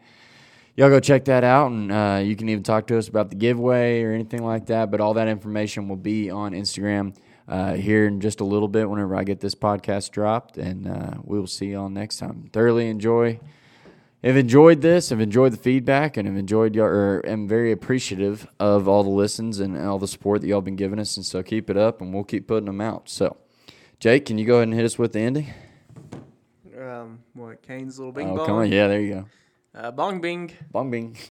y'all 0.75 0.89
go 0.89 0.99
check 0.99 1.25
that 1.25 1.43
out 1.43 1.69
and 1.69 1.91
uh, 1.91 2.21
you 2.23 2.35
can 2.35 2.47
even 2.47 2.63
talk 2.63 2.87
to 2.87 2.97
us 2.97 3.07
about 3.07 3.29
the 3.29 3.35
giveaway 3.35 4.01
or 4.03 4.13
anything 4.13 4.43
like 4.43 4.67
that 4.67 4.89
but 4.89 5.01
all 5.01 5.15
that 5.15 5.27
information 5.27 5.89
will 5.89 5.97
be 5.97 6.29
on 6.29 6.53
instagram 6.53 7.13
uh, 7.47 7.73
here 7.73 8.07
in 8.07 8.21
just 8.21 8.39
a 8.39 8.43
little 8.43 8.67
bit 8.67 8.89
whenever 8.89 9.15
I 9.15 9.23
get 9.23 9.39
this 9.39 9.55
podcast 9.55 10.11
dropped, 10.11 10.57
and 10.57 10.87
uh, 10.87 11.15
we 11.23 11.39
will 11.39 11.47
see 11.47 11.71
y'all 11.71 11.89
next 11.89 12.17
time. 12.17 12.49
Thoroughly 12.53 12.89
enjoy. 12.89 13.39
Have 14.23 14.37
enjoyed 14.37 14.81
this. 14.81 15.09
Have 15.09 15.19
enjoyed 15.19 15.53
the 15.53 15.57
feedback, 15.57 16.15
and 16.15 16.27
have 16.27 16.37
enjoyed 16.37 16.75
your. 16.75 16.87
Or 16.87 17.25
am 17.25 17.47
very 17.47 17.71
appreciative 17.71 18.47
of 18.59 18.87
all 18.87 19.03
the 19.03 19.09
listens 19.09 19.59
and 19.59 19.77
all 19.77 19.99
the 19.99 20.07
support 20.07 20.41
that 20.41 20.47
y'all 20.47 20.61
been 20.61 20.75
giving 20.75 20.99
us, 20.99 21.17
and 21.17 21.25
so 21.25 21.41
keep 21.41 21.69
it 21.69 21.77
up, 21.77 22.01
and 22.01 22.13
we'll 22.13 22.23
keep 22.23 22.47
putting 22.47 22.67
them 22.67 22.81
out. 22.81 23.09
So, 23.09 23.37
Jake, 23.99 24.25
can 24.25 24.37
you 24.37 24.45
go 24.45 24.55
ahead 24.55 24.67
and 24.67 24.73
hit 24.73 24.85
us 24.85 24.99
with 24.99 25.13
the 25.13 25.19
ending? 25.19 25.47
Um, 26.79 27.19
what 27.33 27.61
Kane's 27.61 27.99
little 27.99 28.11
bing 28.11 28.29
oh, 28.29 28.37
bong? 28.37 28.45
come 28.45 28.55
on, 28.57 28.71
yeah, 28.71 28.87
there 28.87 29.01
you 29.01 29.13
go. 29.13 29.25
Uh, 29.73 29.91
bong 29.91 30.19
bing. 30.19 30.51
Bong 30.71 30.91
bing. 30.91 31.17